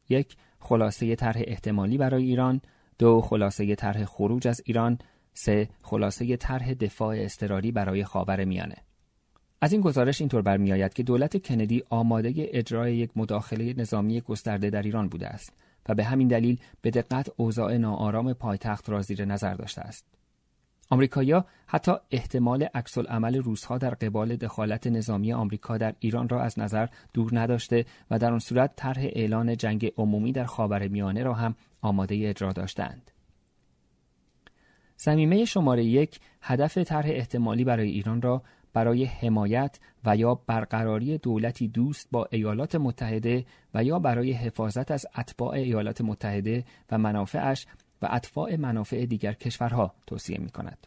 یک 0.08 0.36
خلاصه 0.58 1.16
طرح 1.16 1.42
احتمالی 1.44 1.98
برای 1.98 2.24
ایران، 2.24 2.60
دو 2.98 3.20
خلاصه 3.20 3.74
طرح 3.74 4.04
خروج 4.04 4.48
از 4.48 4.62
ایران، 4.66 4.98
سه 5.32 5.68
خلاصه 5.82 6.36
طرح 6.36 6.74
دفاع 6.74 7.16
اضطراری 7.18 7.72
برای 7.72 8.04
خاور 8.04 8.44
میانه. 8.44 8.87
از 9.60 9.72
این 9.72 9.80
گزارش 9.80 10.20
اینطور 10.20 10.42
برمیآید 10.42 10.94
که 10.94 11.02
دولت 11.02 11.46
کندی 11.46 11.82
آماده 11.90 12.32
اجرای 12.36 12.96
یک 12.96 13.10
مداخله 13.16 13.74
نظامی 13.76 14.20
گسترده 14.20 14.70
در 14.70 14.82
ایران 14.82 15.08
بوده 15.08 15.28
است 15.28 15.52
و 15.88 15.94
به 15.94 16.04
همین 16.04 16.28
دلیل 16.28 16.60
به 16.82 16.90
دقت 16.90 17.30
اوضاع 17.36 17.76
ناآرام 17.76 18.32
پایتخت 18.32 18.90
را 18.90 19.02
زیر 19.02 19.24
نظر 19.24 19.54
داشته 19.54 19.80
است. 19.80 20.04
آمریکایی‌ها 20.90 21.44
حتی 21.66 21.92
احتمال 22.10 22.62
عکس 22.74 22.98
عمل 22.98 23.36
روسها 23.36 23.78
در 23.78 23.90
قبال 23.90 24.36
دخالت 24.36 24.86
نظامی 24.86 25.32
آمریکا 25.32 25.78
در 25.78 25.94
ایران 25.98 26.28
را 26.28 26.42
از 26.42 26.58
نظر 26.58 26.86
دور 27.12 27.30
نداشته 27.38 27.84
و 28.10 28.18
در 28.18 28.32
آن 28.32 28.38
صورت 28.38 28.76
طرح 28.76 29.02
اعلان 29.02 29.56
جنگ 29.56 29.92
عمومی 29.96 30.32
در 30.32 30.44
خاورمیانه 30.44 31.22
را 31.22 31.34
هم 31.34 31.54
آماده 31.80 32.28
اجرا 32.28 32.52
داشتند. 32.52 33.10
زمینه 34.96 35.44
شماره 35.44 35.84
یک 35.84 36.20
هدف 36.42 36.78
طرح 36.78 37.06
احتمالی 37.08 37.64
برای 37.64 37.88
ایران 37.88 38.22
را 38.22 38.42
برای 38.72 39.04
حمایت 39.04 39.78
و 40.04 40.16
یا 40.16 40.34
برقراری 40.34 41.18
دولتی 41.18 41.68
دوست 41.68 42.08
با 42.10 42.28
ایالات 42.32 42.74
متحده 42.74 43.44
و 43.74 43.84
یا 43.84 43.98
برای 43.98 44.32
حفاظت 44.32 44.90
از 44.90 45.06
اتباع 45.18 45.54
ایالات 45.54 46.00
متحده 46.00 46.64
و 46.90 46.98
منافعش 46.98 47.66
و 48.02 48.08
اتباع 48.12 48.56
منافع 48.56 49.06
دیگر 49.06 49.32
کشورها 49.32 49.94
توصیه 50.06 50.38
می 50.38 50.50
کند. 50.50 50.86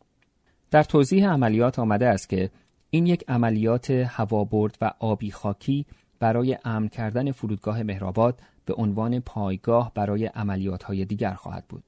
در 0.72 0.84
توضیح 0.84 1.30
عملیات 1.30 1.80
آمده 1.80 2.08
است 2.08 2.30
که 2.30 2.50
این 2.90 3.06
یک 3.06 3.24
عملیات 3.28 3.92
هوابرد 3.92 4.78
و 4.82 4.92
آبی 5.00 5.32
خاکی 5.32 5.86
برای 6.20 6.58
امن 6.66 6.88
کردن 6.88 7.32
فرودگاه 7.32 7.84
مهرآباد 7.84 8.40
به 8.66 8.74
عنوان 8.74 9.20
پایگاه 9.20 9.92
برای 9.94 10.26
عملیات 10.26 10.84
های 10.84 11.06
دیگر 11.06 11.34
خواهد 11.34 11.66
بود. 11.70 11.84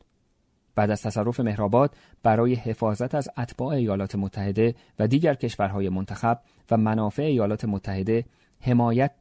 بعد 0.75 0.91
از 0.91 1.01
تصرف 1.01 1.39
مهرآباد 1.39 1.95
برای 2.23 2.53
حفاظت 2.53 3.15
از 3.15 3.29
اتباع 3.37 3.75
ایالات 3.75 4.15
متحده 4.15 4.75
و 4.99 5.07
دیگر 5.07 5.33
کشورهای 5.33 5.89
منتخب 5.89 6.39
و 6.71 6.77
منافع 6.77 7.23
ایالات 7.23 7.65
متحده 7.65 8.25
حمایت 8.59 9.11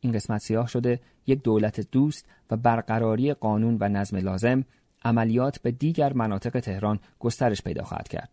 این 0.00 0.12
قسمت 0.12 0.40
سیاه 0.40 0.68
شده 0.68 1.00
یک 1.26 1.42
دولت 1.42 1.80
دوست 1.80 2.26
و 2.50 2.56
برقراری 2.56 3.34
قانون 3.34 3.76
و 3.80 3.88
نظم 3.88 4.16
لازم 4.16 4.64
عملیات 5.04 5.58
به 5.62 5.70
دیگر 5.70 6.12
مناطق 6.12 6.60
تهران 6.60 6.98
گسترش 7.18 7.62
پیدا 7.62 7.84
خواهد 7.84 8.08
کرد. 8.08 8.30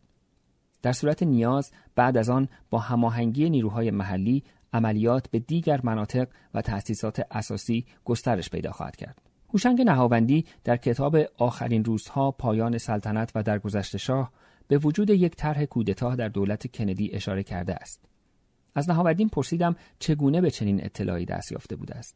در 0.81 0.91
صورت 0.91 1.23
نیاز 1.23 1.71
بعد 1.95 2.17
از 2.17 2.29
آن 2.29 2.47
با 2.69 2.79
هماهنگی 2.79 3.49
نیروهای 3.49 3.91
محلی 3.91 4.43
عملیات 4.73 5.27
به 5.27 5.39
دیگر 5.39 5.79
مناطق 5.83 6.27
و 6.53 6.61
تأسیسات 6.61 7.21
اساسی 7.31 7.85
گسترش 8.05 8.49
پیدا 8.49 8.71
خواهد 8.71 8.95
کرد. 8.95 9.28
هوشنگ 9.53 9.81
نهاوندی 9.81 10.45
در 10.63 10.77
کتاب 10.77 11.15
آخرین 11.37 11.85
روزها 11.85 12.31
پایان 12.31 12.77
سلطنت 12.77 13.31
و 13.35 13.43
درگذشت 13.43 13.97
شاه 13.97 14.31
به 14.67 14.77
وجود 14.77 15.09
یک 15.09 15.35
طرح 15.35 15.65
کودتا 15.65 16.15
در 16.15 16.27
دولت 16.27 16.77
کندی 16.77 17.11
اشاره 17.13 17.43
کرده 17.43 17.73
است. 17.73 18.05
از 18.75 18.89
نهاوندی 18.89 19.25
پرسیدم 19.25 19.75
چگونه 19.99 20.41
به 20.41 20.51
چنین 20.51 20.83
اطلاعی 20.83 21.25
دست 21.25 21.51
یافته 21.51 21.75
بوده 21.75 21.95
است. 21.95 22.15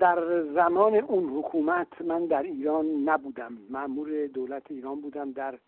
در 0.00 0.42
زمان 0.54 0.94
اون 0.94 1.38
حکومت 1.38 2.02
من 2.08 2.26
در 2.26 2.42
ایران 2.42 2.86
نبودم 3.04 3.52
معمور 3.70 4.26
دولت 4.34 4.62
ایران 4.70 5.00
بودم 5.00 5.32
در 5.32 5.58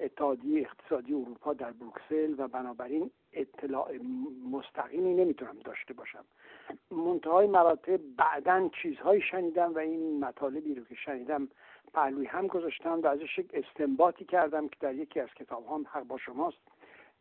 اتحادیه 0.00 0.60
اقتصادی 0.60 1.14
اروپا 1.14 1.52
در 1.52 1.70
بروکسل 1.70 2.34
و 2.38 2.48
بنابراین 2.48 3.10
اطلاع 3.32 3.96
مستقیمی 4.50 5.14
نمی‌تونم 5.14 5.58
داشته 5.64 5.94
باشم. 5.94 6.24
منتهای 6.90 7.46
مراتب 7.46 8.00
بعدا 8.16 8.70
چیزهایی 8.82 9.22
شنیدم 9.22 9.74
و 9.74 9.78
این 9.78 10.24
مطالبی 10.24 10.74
رو 10.74 10.84
که 10.84 10.94
شنیدم 10.94 11.48
پهلوی 11.94 12.26
هم 12.26 12.46
گذاشتم 12.46 13.00
و 13.00 13.06
ازش 13.06 13.38
یک 13.38 13.50
استنباطی 13.54 14.24
کردم 14.24 14.68
که 14.68 14.76
در 14.80 14.94
یکی 14.94 15.20
از 15.20 15.28
کتاب 15.28 15.66
هم 15.66 15.86
حق 15.90 16.04
با 16.04 16.18
شماست. 16.18 16.58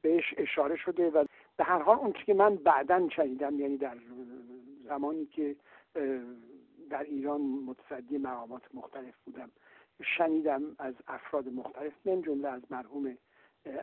بهش 0.02 0.34
اشاره 0.38 0.76
شده 0.76 1.10
و 1.10 1.26
به 1.58 1.64
هر 1.64 1.80
حال 1.80 1.98
اون 1.98 2.12
که 2.12 2.34
من 2.34 2.56
بعدا 2.56 3.10
شنیدم 3.10 3.60
یعنی 3.60 3.78
در 3.78 3.98
زمانی 4.86 5.26
که 5.26 5.56
در 6.90 7.04
ایران 7.04 7.42
متصدی 7.42 8.18
مقامات 8.18 8.62
مختلف 8.74 9.16
بودم. 9.26 9.52
شنیدم 10.02 10.76
از 10.80 10.94
افراد 11.08 11.48
مختلف 11.48 11.94
من 12.06 12.22
جمله 12.22 12.48
از 12.48 12.62
مرحوم 12.70 13.18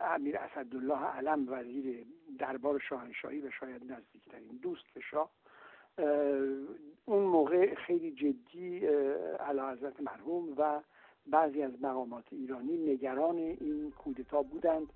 امیر 0.01 0.37
اسدالله 0.37 1.05
علم 1.05 1.45
وزیر 1.49 2.05
دربار 2.39 2.79
شاهنشاهی 2.79 3.41
و 3.41 3.51
شاید 3.51 3.91
نزدیکترین 3.91 4.59
دوست 4.61 4.85
به 4.93 5.01
شاه. 5.01 5.29
اون 7.05 7.23
موقع 7.23 7.75
خیلی 7.75 8.11
جدی 8.11 8.87
علا 9.39 9.71
حضرت 9.71 10.01
مرحوم 10.01 10.53
و 10.57 10.81
بعضی 11.25 11.63
از 11.63 11.81
مقامات 11.81 12.25
ایرانی 12.31 12.93
نگران 12.93 13.35
این 13.35 13.91
کودتا 13.91 14.41
بودند 14.41 14.93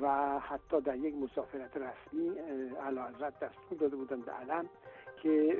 و 0.00 0.38
حتی 0.38 0.80
در 0.80 0.96
یک 0.96 1.14
مسافرت 1.14 1.76
رسمی 1.76 2.38
علا 2.86 3.06
حضرت 3.06 3.40
دستور 3.40 3.78
داده 3.78 3.96
بودند 3.96 4.24
به 4.24 4.32
علم 4.32 4.68
که 5.22 5.56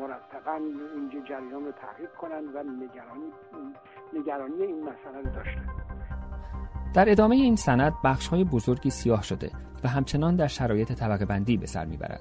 مرتبا 0.00 0.54
اینجا 0.94 1.20
جریان 1.28 1.64
رو 1.64 1.72
کنند 2.20 2.54
و 2.54 2.62
نگرانی 2.62 3.32
نگرانی 4.12 4.62
این 4.62 4.82
مسئله 4.82 5.22
رو 5.24 5.30
داشتن 5.34 5.66
در 6.94 7.10
ادامه 7.10 7.36
این 7.36 7.56
سند 7.56 7.92
بخش 8.04 8.28
های 8.28 8.44
بزرگی 8.44 8.90
سیاه 8.90 9.22
شده 9.22 9.50
و 9.84 9.88
همچنان 9.88 10.36
در 10.36 10.46
شرایط 10.46 10.92
طبقه 10.92 11.24
بندی 11.24 11.56
به 11.56 11.66
سر 11.66 11.84
می‌برد. 11.84 12.20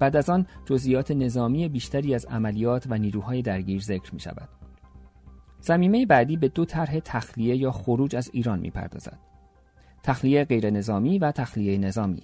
بعد 0.00 0.16
از 0.16 0.30
آن 0.30 0.46
جزئیات 0.64 1.10
نظامی 1.10 1.68
بیشتری 1.68 2.14
از 2.14 2.26
عملیات 2.26 2.86
و 2.90 2.98
نیروهای 2.98 3.42
درگیر 3.42 3.80
ذکر 3.80 4.14
می 4.14 4.20
شود. 4.20 4.48
زمینه 5.60 6.06
بعدی 6.06 6.36
به 6.36 6.48
دو 6.48 6.64
طرح 6.64 6.98
تخلیه 6.98 7.56
یا 7.56 7.70
خروج 7.70 8.16
از 8.16 8.30
ایران 8.32 8.58
می 8.58 8.70
پردازد. 8.70 9.18
تخلیه 10.02 10.44
غیر 10.44 10.70
نظامی 10.70 11.18
و 11.18 11.32
تخلیه 11.32 11.78
نظامی. 11.78 12.22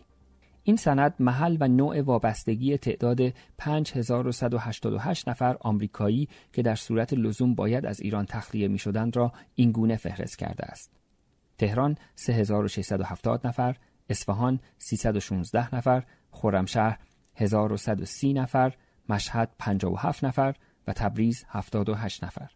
این 0.68 0.76
سند 0.76 1.14
محل 1.18 1.56
و 1.60 1.68
نوع 1.68 2.00
وابستگی 2.00 2.78
تعداد 2.78 3.20
5188 3.58 5.28
نفر 5.28 5.56
آمریکایی 5.60 6.28
که 6.52 6.62
در 6.62 6.74
صورت 6.74 7.12
لزوم 7.12 7.54
باید 7.54 7.86
از 7.86 8.00
ایران 8.00 8.26
تخلیه 8.26 8.68
می 8.68 8.78
شدند 8.78 9.16
را 9.16 9.32
اینگونه 9.54 9.96
فهرست 9.96 10.38
کرده 10.38 10.64
است. 10.64 10.90
تهران 11.58 11.96
3670 12.14 13.46
نفر، 13.46 13.76
اصفهان 14.08 14.60
316 14.78 15.74
نفر، 15.74 16.04
خرمشهر 16.30 16.98
1130 17.36 18.32
نفر، 18.32 18.74
مشهد 19.08 19.50
57 19.58 20.24
نفر 20.24 20.54
و 20.86 20.92
تبریز 20.92 21.44
78 21.48 22.24
نفر. 22.24 22.50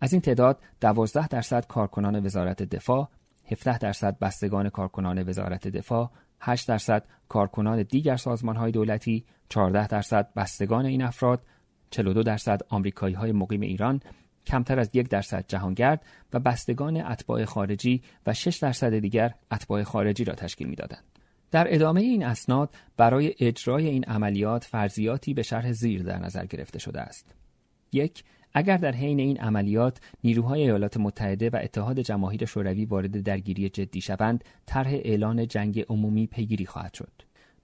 از 0.00 0.12
این 0.12 0.22
تعداد 0.22 0.62
12 0.80 1.28
درصد 1.28 1.66
کارکنان 1.66 2.26
وزارت 2.26 2.62
دفاع، 2.62 3.08
17 3.52 3.78
درصد 3.78 4.18
بستگان 4.18 4.68
کارکنان 4.68 5.28
وزارت 5.28 5.68
دفاع، 5.68 6.10
8 6.46 6.68
درصد 6.68 7.04
کارکنان 7.28 7.82
دیگر 7.82 8.16
سازمان 8.16 8.56
های 8.56 8.72
دولتی، 8.72 9.24
14 9.48 9.86
درصد 9.86 10.28
بستگان 10.36 10.86
این 10.86 11.02
افراد، 11.02 11.42
42 11.90 12.22
درصد 12.22 12.60
آمریکایی 12.68 13.14
های 13.14 13.32
مقیم 13.32 13.60
ایران، 13.60 14.00
کمتر 14.46 14.78
از 14.80 14.90
یک 14.92 15.08
درصد 15.08 15.44
جهانگرد 15.48 16.06
و 16.32 16.40
بستگان 16.40 16.96
اتباع 16.96 17.44
خارجی 17.44 18.02
و 18.26 18.34
6 18.34 18.56
درصد 18.56 18.98
دیگر 18.98 19.34
اتباع 19.50 19.82
خارجی 19.82 20.24
را 20.24 20.34
تشکیل 20.34 20.68
می‌دادند. 20.68 21.04
در 21.50 21.74
ادامه 21.74 22.00
این 22.00 22.24
اسناد 22.24 22.74
برای 22.96 23.34
اجرای 23.38 23.88
این 23.88 24.04
عملیات 24.04 24.64
فرضیاتی 24.64 25.34
به 25.34 25.42
شرح 25.42 25.72
زیر 25.72 26.02
در 26.02 26.18
نظر 26.18 26.46
گرفته 26.46 26.78
شده 26.78 27.00
است. 27.00 27.34
یک 27.92 28.24
اگر 28.54 28.76
در 28.76 28.92
حین 28.92 29.20
این 29.20 29.40
عملیات 29.40 30.00
نیروهای 30.24 30.62
ایالات 30.62 30.96
متحده 30.96 31.50
و 31.50 31.58
اتحاد 31.62 32.00
جماهیر 32.00 32.44
شوروی 32.44 32.84
وارد 32.84 33.20
درگیری 33.22 33.68
جدی 33.68 34.00
شوند 34.00 34.44
طرح 34.66 34.90
اعلان 34.92 35.48
جنگ 35.48 35.84
عمومی 35.88 36.26
پیگیری 36.26 36.66
خواهد 36.66 36.94
شد. 36.94 37.12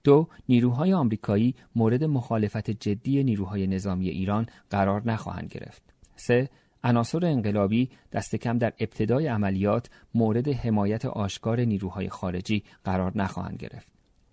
دو 0.03 0.27
نیروهای 0.49 0.93
آمریکایی 0.93 1.55
مورد 1.75 2.03
مخالفت 2.03 2.71
جدی 2.71 3.23
نیروهای 3.23 3.67
نظامی 3.67 4.09
ایران 4.09 4.45
قرار 4.69 5.01
نخواهند 5.05 5.49
گرفت. 5.49 5.81
سه 6.15 6.49
عناصر 6.83 7.25
انقلابی 7.25 7.89
دست 8.11 8.35
کم 8.35 8.57
در 8.57 8.73
ابتدای 8.79 9.27
عملیات 9.27 9.89
مورد 10.15 10.47
حمایت 10.47 11.05
آشکار 11.05 11.61
نیروهای 11.61 12.09
خارجی 12.09 12.63
قرار 12.83 13.11
نخواهند 13.15 13.57
گرفت. 13.57 13.87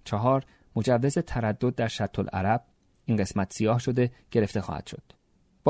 چهار 0.05 0.45
مجوز 0.77 1.19
تردد 1.19 1.75
در 1.75 1.88
شط 1.88 2.19
العرب 2.19 2.65
این 3.05 3.17
قسمت 3.17 3.53
سیاه 3.53 3.79
شده 3.79 4.11
گرفته 4.31 4.61
خواهد 4.61 4.87
شد. 4.87 5.18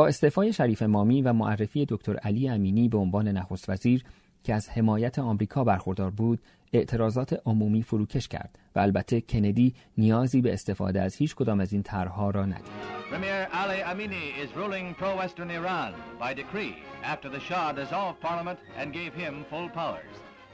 استعفای 0.07 0.53
شریف 0.53 0.83
مامی 0.83 1.23
و 1.23 1.33
معرفی 1.33 1.87
دکتر 1.89 2.17
علی 2.17 2.49
امینی 2.49 2.89
به 2.89 2.99
عنوان 2.99 3.29
نخست 3.29 3.71
وزیر 3.71 4.05
که 4.45 4.55
از 4.55 4.69
حمایت 4.69 5.19
آمریکا 5.19 5.65
برخوردار 5.65 6.11
بود 6.11 6.39
اعتراضات 6.73 7.41
عمومی 7.47 7.83
فروکش 7.83 8.29
کرد 8.29 8.59
و 8.75 8.79
البته 8.79 9.21
کندی 9.21 9.75
نیازی 9.99 10.41
به 10.41 10.53
استفاده 10.53 11.03
از 11.03 11.17
هیچ 11.17 11.35
کدام 11.35 11.61
از 11.61 11.73
این 11.73 11.83
طرحها 11.83 12.31
را 12.31 12.47
ندید. 12.47 12.99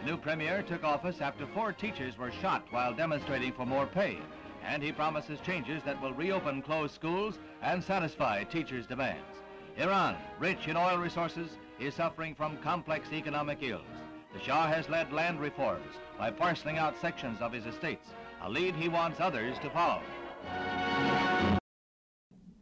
The 0.00 0.10
new 0.10 0.16
premier 0.16 0.62
took 0.62 0.84
office 0.84 1.20
after 1.20 1.46
four 1.54 1.72
teachers 1.72 2.18
were 2.18 2.32
shot 2.42 2.62
while 2.70 2.92
demonstrating 2.92 3.52
for 3.52 3.64
more 3.64 3.86
pay, 3.86 4.18
and 4.65 4.83
he 4.83 4.91
promises 4.91 5.39
changes 5.45 5.81
that 5.83 6.01
will 6.01 6.13
reopen 6.13 6.61
closed 6.61 6.93
schools 6.93 7.39
and 7.61 7.83
satisfy 7.83 8.43
teachers' 8.43 8.87
demands. 8.87 9.33
Iran, 9.77 10.15
rich 10.39 10.67
in 10.67 10.75
oil 10.77 10.97
resources, 10.97 11.49
is 11.79 11.93
suffering 11.93 12.35
from 12.35 12.57
complex 12.57 13.01
economic 13.13 13.59
ills. 13.63 13.95
The 14.33 14.41
Shah 14.45 14.67
has 14.67 14.89
led 14.89 15.11
land 15.11 15.39
reforms 15.39 15.93
by 16.17 16.29
parceling 16.31 16.77
out 16.77 16.99
sections 17.01 17.41
of 17.41 17.51
his 17.53 17.65
estates, 17.65 18.07
a 18.45 18.49
lead 18.49 18.75
he 18.75 18.89
wants 18.89 19.19
others 19.19 19.55
to 19.63 19.69
follow. 19.69 20.01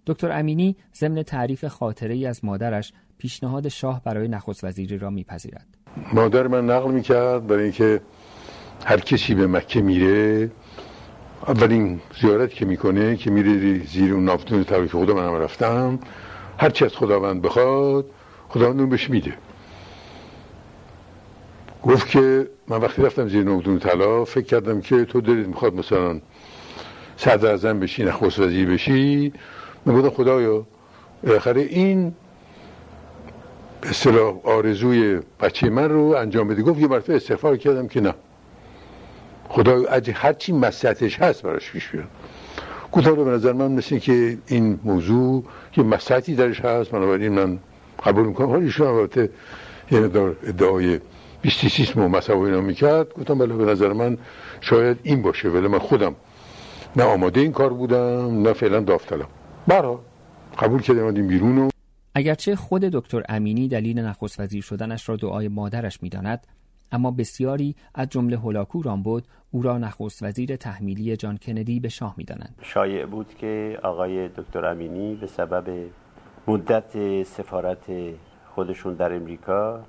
دکتر 0.06 0.32
امینی 0.32 0.76
ضمن 0.96 1.24
تعریف 1.24 1.66
خاطره 1.66 2.14
ای 2.14 2.26
از 2.26 2.46
مادرش 2.46 2.94
پیشنهاد 3.18 3.68
شاه 3.68 4.04
برای 4.04 4.28
نخست 4.28 4.64
وزیری 4.64 4.98
را 4.98 5.10
میپذیرد. 5.10 5.68
مادر 6.14 6.48
من 6.48 6.66
نقل 6.66 6.92
میکرد 6.92 7.48
برای 7.48 7.64
اینکه 7.64 8.02
هر 8.86 9.00
کسی 9.00 9.36
به 9.36 9.48
مکه 9.48 9.82
میره 9.82 10.52
اولین 11.47 12.01
زیارت 12.21 12.51
که 12.51 12.65
می‌کنه 12.65 13.17
که 13.17 13.31
میره 13.31 13.87
زیر 13.87 14.15
اون 14.15 14.25
نافتون 14.25 14.65
طبعی 14.65 14.89
خدا 14.89 15.15
منم 15.15 15.35
رفتم. 15.35 15.99
هرچی 16.59 16.85
از 16.85 16.97
خداوند 16.97 17.43
بخواد 17.43 18.05
خداوند 18.49 18.81
اون 18.81 18.89
بهش 18.89 19.11
میده. 19.11 19.35
گفت 21.83 22.09
که 22.09 22.49
من 22.69 22.81
وقتی 22.81 23.03
رفتم 23.03 23.29
زیر 23.29 23.45
نقدون 23.45 23.79
طلا 23.79 24.25
فکر 24.25 24.45
کردم 24.45 24.81
که 24.81 25.05
تو 25.05 25.21
دلت 25.21 25.47
می‌خواد 25.47 25.75
مثلا 25.75 26.21
صدر 27.17 27.53
ازم 27.53 27.81
بشی 27.81 28.05
نخست 28.05 28.39
وزیر 28.39 28.71
بشی. 28.71 29.33
من 29.87 30.01
گفتم 30.01 30.11
خدایا 30.11 30.67
بالاخره 31.23 31.61
این 31.61 32.15
به 33.81 33.91
اصطلاح 33.91 34.35
آرزوی 34.45 35.21
بچه 35.41 35.71
من 35.71 35.89
رو 35.89 36.15
انجام 36.19 36.49
بده. 36.49 36.63
گفت 36.63 36.81
یه 36.81 36.87
مرتبه 36.89 37.17
استغفار 37.17 37.57
کردم 37.57 37.89
که 37.89 38.01
نه. 38.01 38.15
خدا 39.53 39.85
هرچی 40.15 40.53
مسیحتش 40.53 41.19
هست 41.19 41.43
براش 41.43 41.71
پیش 41.71 41.89
بیاد 41.89 42.09
گفتم 42.93 43.15
به 43.15 43.31
نظر 43.31 43.53
من 43.53 43.73
مثل 43.73 43.99
که 43.99 44.39
این 44.47 44.81
موضوع 44.85 45.45
که 45.73 45.83
مسیحتی 45.83 46.35
درش 46.35 46.61
هست 46.61 46.91
بنابراین 46.91 47.33
من 47.33 47.59
قبول 48.05 48.27
می‌کنم. 48.27 48.47
حالا 48.49 48.63
ایشون 48.63 48.87
البته 48.87 49.31
یه 49.91 49.99
ادعای 50.47 51.01
بیستیسیسم 51.43 52.01
و 52.01 52.09
مذهب 52.09 52.41
اینا 52.41 52.61
می‌کرد. 52.61 53.13
گفتم 53.15 53.39
بله 53.39 53.55
به 53.55 53.65
نظر 53.65 53.93
من 53.93 54.19
شاید 54.61 54.99
این 55.03 55.23
باشه. 55.23 55.49
ولی 55.49 55.69
من 55.69 55.79
خودم 55.79 56.15
نه 56.97 57.05
آماده 57.05 57.41
این 57.41 57.53
کار 57.53 57.73
بودم 57.73 58.43
نه 58.43 58.53
فعلا 58.53 58.81
داوطلب 58.81 59.27
برا 59.67 60.01
قبول 60.59 60.83
کردم 60.83 61.05
این 61.05 61.27
بیرون 61.27 61.71
اگرچه 62.15 62.57
خود 62.57 62.83
دکتر 62.83 63.23
امینی 63.29 63.69
دلیل 63.69 63.99
نخست 63.99 64.41
وزیر 64.41 64.63
شدنش 64.63 65.09
را 65.09 65.17
دعای 65.17 65.49
مادرش 65.49 66.03
می‌داند 66.03 66.47
اما 66.93 67.11
بسیاری 67.11 67.77
از 67.95 68.09
جمله 68.09 68.37
هولاکو 68.37 68.83
رامبود 68.83 69.25
او 69.51 69.63
را 69.63 69.79
نخست 69.79 70.23
وزیر 70.23 70.57
تحمیلی 70.57 71.17
جان 71.17 71.37
کندی 71.37 71.81
به 71.81 71.89
شاه 71.89 72.15
می‌دانند. 72.17 72.59
شایع 72.63 73.07
بود 73.07 73.35
که 73.35 73.79
آقای 73.83 74.29
دکتر 74.29 74.65
امینی 74.65 75.15
به 75.15 75.27
سبب 75.27 75.89
مدت 76.47 77.23
سفارت 77.23 77.85
خودشون 78.55 78.95
در 78.95 79.13
امریکا 79.13 79.81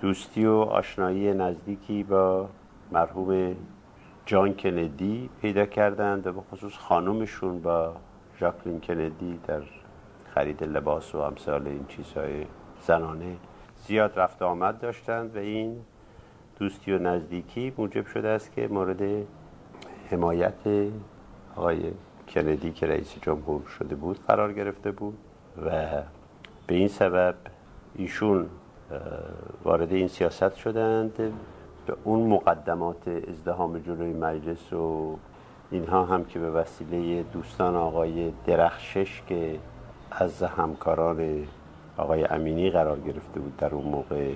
دوستی 0.00 0.46
و 0.46 0.52
آشنایی 0.52 1.34
نزدیکی 1.34 2.02
با 2.02 2.48
مرحوم 2.92 3.56
جان 4.26 4.54
کندی 4.54 5.30
پیدا 5.42 5.66
کردند 5.66 6.26
و 6.26 6.32
به 6.32 6.40
خصوص 6.40 6.72
خانومشون 6.76 7.62
با 7.62 7.96
ژاکلین 8.40 8.80
کندی 8.80 9.40
در 9.46 9.62
خرید 10.34 10.64
لباس 10.64 11.14
و 11.14 11.18
امثال 11.18 11.66
این 11.66 11.86
چیزهای 11.88 12.46
زنانه 12.80 13.36
زیاد 13.86 14.18
رفت 14.18 14.42
آمد 14.42 14.80
داشتند 14.80 15.36
و 15.36 15.38
این 15.38 15.76
دوستی 16.58 16.92
و 16.92 16.98
نزدیکی 16.98 17.72
موجب 17.78 18.06
شده 18.06 18.28
است 18.28 18.52
که 18.52 18.68
مورد 18.68 19.26
حمایت 20.10 20.88
آقای 21.56 21.92
کندی 22.28 22.70
که 22.70 22.86
رئیس 22.86 23.14
جمهور 23.22 23.66
شده 23.78 23.94
بود 23.94 24.18
قرار 24.28 24.52
گرفته 24.52 24.90
بود 24.90 25.18
و 25.66 25.70
به 26.66 26.74
این 26.74 26.88
سبب 26.88 27.34
ایشون 27.94 28.46
وارد 29.64 29.92
این 29.92 30.08
سیاست 30.08 30.54
شدند. 30.54 31.12
به 31.86 31.96
اون 32.04 32.28
مقدمات 32.28 33.08
ازدهام 33.28 33.78
جلوی 33.78 34.12
مجلس 34.12 34.72
و 34.72 35.16
اینها 35.70 36.04
هم 36.04 36.24
که 36.24 36.38
به 36.38 36.50
وسیله 36.50 37.22
دوستان 37.22 37.76
آقای 37.76 38.32
درخشش 38.46 39.22
که 39.28 39.58
از 40.10 40.42
همکاران 40.42 41.46
آقای 41.96 42.24
امینی 42.24 42.70
قرار 42.70 43.00
گرفته 43.00 43.40
بود 43.40 43.56
در 43.56 43.74
اون 43.74 43.84
موقع. 43.84 44.34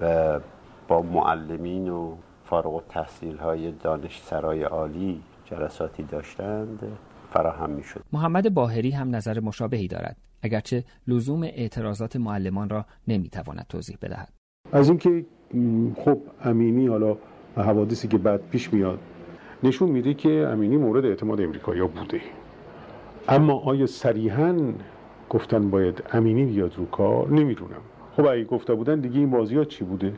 و 0.00 0.40
با 0.88 1.02
معلمین 1.02 1.88
و 1.88 2.14
فارغ 2.44 2.74
و 2.74 2.80
تحصیل 2.88 3.36
های 3.36 3.72
دانشسرای 3.72 4.62
عالی 4.62 5.20
جلساتی 5.44 6.02
داشتند 6.02 6.78
فراهم 7.30 7.70
می 7.70 7.82
شد. 7.82 8.00
محمد 8.12 8.54
باهری 8.54 8.90
هم 8.90 9.16
نظر 9.16 9.40
مشابهی 9.40 9.88
دارد 9.88 10.16
اگرچه 10.42 10.84
لزوم 11.08 11.42
اعتراضات 11.42 12.16
معلمان 12.16 12.68
را 12.68 12.84
نمی‌تواند 13.08 13.66
توضیح 13.68 13.98
بدهد. 14.02 14.32
از 14.72 14.88
اینکه 14.88 15.24
خب 15.96 16.18
امینی 16.44 16.86
حالا 16.86 17.16
حوادثی 17.56 18.08
که 18.08 18.18
بعد 18.18 18.40
پیش 18.50 18.72
میاد 18.72 18.98
نشون 19.62 19.90
میده 19.90 20.14
که 20.14 20.30
امینی 20.30 20.76
مورد 20.76 21.04
اعتماد 21.04 21.40
امریکایی 21.40 21.80
بوده. 21.80 22.20
اما 23.28 23.60
آیا 23.60 23.86
صریحا 23.86 24.72
گفتن 25.30 25.70
باید 25.70 26.02
امینی 26.12 26.44
بیاد 26.44 26.74
رو 26.76 26.86
کار؟ 26.86 27.28
نمی‌دونم. 27.28 27.80
خب 28.16 28.26
اگه 28.26 28.44
گفته 28.44 28.74
بودن 28.74 29.00
دیگه 29.00 29.18
این 29.18 29.30
بازی 29.30 29.56
ها 29.56 29.64
چی 29.64 29.84
بوده؟ 29.84 30.12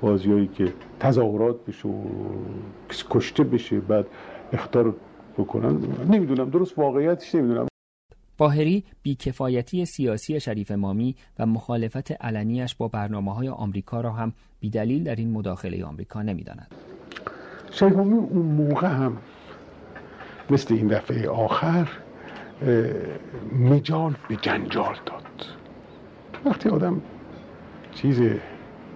بازیایی 0.00 0.46
که 0.46 0.72
تظاهرات 1.00 1.64
بشه 1.64 1.88
و 1.88 2.04
کشته 3.10 3.44
بشه 3.44 3.80
بعد 3.80 4.06
اختار 4.52 4.94
بکنن 5.38 5.78
نمی‌دونم 6.10 6.50
درست 6.50 6.78
واقعیتش 6.78 7.34
نمی‌دونم 7.34 7.66
باهری 8.38 8.84
بیکفایتی 9.02 9.84
سیاسی 9.84 10.40
شریف 10.40 10.70
مامی 10.70 11.16
و 11.38 11.46
مخالفت 11.46 12.12
علنیش 12.12 12.74
با 12.74 12.88
برنامه 12.88 13.34
های 13.34 13.48
آمریکا 13.48 14.00
را 14.00 14.12
هم 14.12 14.32
بیدلیل 14.60 15.04
در 15.04 15.16
این 15.16 15.30
مداخله 15.30 15.84
آمریکا 15.84 16.22
نمی‌داند. 16.22 16.74
شریف 17.70 17.96
مامی 17.96 18.14
اون 18.14 18.46
موقع 18.46 18.88
هم 18.88 19.16
مثل 20.50 20.74
این 20.74 20.86
دفعه 20.86 21.28
آخر 21.28 21.88
مجال 23.52 24.14
به 24.28 24.36
جنجال 24.36 24.96
داد 25.06 25.46
وقتی 26.44 26.68
آدم 26.68 27.00
چیز 27.94 28.20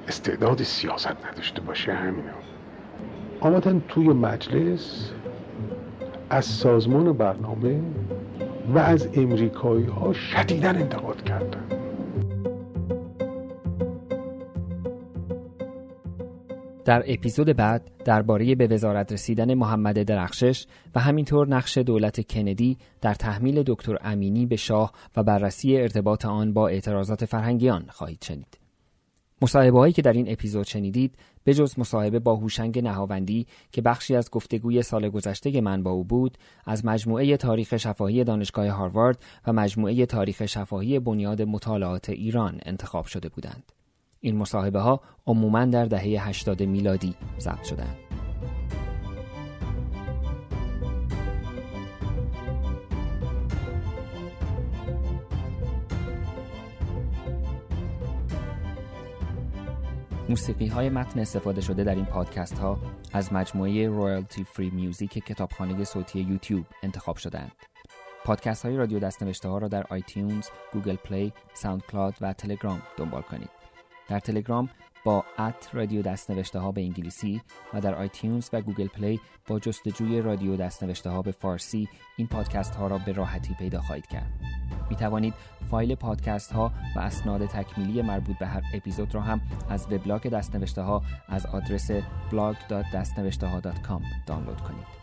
استعداد 0.08 0.62
سیاست 0.62 1.26
نداشته 1.32 1.60
باشه 1.60 1.92
همینه 1.94 2.30
آمدن 3.40 3.82
توی 3.88 4.08
مجلس 4.08 5.10
از 6.30 6.44
سازمان 6.44 7.12
برنامه 7.12 7.80
و 8.74 8.78
از 8.78 9.08
امریکایی 9.14 9.86
ها 9.86 10.12
شدیدن 10.12 10.76
انتقاد 10.76 11.22
کردن 11.24 11.64
در 16.84 17.04
اپیزود 17.06 17.46
بعد 17.46 17.90
درباره 18.04 18.54
به 18.54 18.66
وزارت 18.66 19.12
رسیدن 19.12 19.54
محمد 19.54 20.02
درخشش 20.02 20.66
و 20.94 21.00
همینطور 21.00 21.48
نقش 21.48 21.78
دولت 21.78 22.32
کندی 22.32 22.78
در 23.00 23.14
تحمیل 23.14 23.62
دکتر 23.66 23.98
امینی 24.02 24.46
به 24.46 24.56
شاه 24.56 24.92
و 25.16 25.22
بررسی 25.22 25.76
ارتباط 25.76 26.24
آن 26.24 26.52
با 26.52 26.68
اعتراضات 26.68 27.24
فرهنگیان 27.24 27.86
خواهید 27.88 28.24
شنید. 28.24 28.69
مصاحبه 29.42 29.78
هایی 29.78 29.92
که 29.92 30.02
در 30.02 30.12
این 30.12 30.32
اپیزود 30.32 30.66
شنیدید 30.66 31.14
به 31.44 31.54
جز 31.54 31.78
مصاحبه 31.78 32.18
با 32.18 32.36
هوشنگ 32.36 32.78
نهاوندی 32.78 33.46
که 33.72 33.82
بخشی 33.82 34.16
از 34.16 34.30
گفتگوی 34.30 34.82
سال 34.82 35.08
گذشته 35.08 35.60
من 35.60 35.82
با 35.82 35.90
او 35.90 36.04
بود 36.04 36.38
از 36.66 36.84
مجموعه 36.84 37.36
تاریخ 37.36 37.76
شفاهی 37.76 38.24
دانشگاه 38.24 38.68
هاروارد 38.68 39.18
و 39.46 39.52
مجموعه 39.52 40.06
تاریخ 40.06 40.46
شفاهی 40.46 40.98
بنیاد 40.98 41.42
مطالعات 41.42 42.10
ایران 42.10 42.60
انتخاب 42.62 43.06
شده 43.06 43.28
بودند. 43.28 43.72
این 44.20 44.36
مصاحبه 44.36 44.80
ها 44.80 45.00
عموما 45.26 45.64
در 45.64 45.84
دهه 45.84 46.28
80 46.28 46.62
میلادی 46.62 47.14
ضبط 47.38 47.64
شدند. 47.64 48.19
موسیقی 60.30 60.66
های 60.66 60.88
متن 60.88 61.20
استفاده 61.20 61.60
شده 61.60 61.84
در 61.84 61.94
این 61.94 62.04
پادکست 62.04 62.58
ها 62.58 62.78
از 63.12 63.32
مجموعه 63.32 63.88
royalty 63.88 64.44
free 64.44 64.70
music 64.70 65.12
کتابخانه 65.12 65.84
صوتی 65.84 66.20
یوتیوب 66.20 66.66
انتخاب 66.82 67.16
شدند. 67.16 67.52
پادکست 68.24 68.64
های 68.66 68.76
رادیو 68.76 68.98
دستنوشته 68.98 69.48
ها 69.48 69.58
را 69.58 69.68
در 69.68 69.86
آیتیونز، 69.90 70.48
گوگل 70.72 70.96
پلی، 70.96 71.32
ساوند 71.54 71.82
کلاد 71.82 72.14
و 72.20 72.32
تلگرام 72.32 72.82
دنبال 72.96 73.22
کنید. 73.22 73.50
در 74.08 74.20
تلگرام 74.20 74.68
با 75.04 75.24
at 75.38 75.68
رادیو 75.72 76.02
دستنوشته 76.02 76.58
ها 76.58 76.72
به 76.72 76.80
انگلیسی 76.80 77.42
و 77.74 77.80
در 77.80 77.94
آیتیونز 77.94 78.48
و 78.52 78.60
گوگل 78.60 78.86
پلی 78.86 79.20
با 79.46 79.58
جستجوی 79.58 80.20
رادیو 80.20 80.56
دستنوشته 80.56 81.10
ها 81.10 81.22
به 81.22 81.32
فارسی 81.32 81.88
این 82.16 82.26
پادکست 82.26 82.74
ها 82.74 82.86
را 82.86 82.98
به 82.98 83.12
راحتی 83.12 83.54
پیدا 83.54 83.80
خواهید 83.80 84.06
کرد. 84.06 84.32
می 84.90 84.96
توانید 84.96 85.34
فایل 85.70 85.94
پادکست 85.94 86.52
ها 86.52 86.72
و 86.96 87.00
اسناد 87.00 87.46
تکمیلی 87.46 88.02
مربوط 88.02 88.38
به 88.38 88.46
هر 88.46 88.62
اپیزود 88.74 89.14
را 89.14 89.20
هم 89.20 89.40
از 89.68 89.92
وبلاگ 89.92 90.28
دستنوشته 90.28 90.82
ها 90.82 91.02
از 91.28 91.46
آدرس 91.46 91.90
blog.dastnوشته 92.30 93.46
دانلود 94.26 94.60
کنید. 94.60 94.99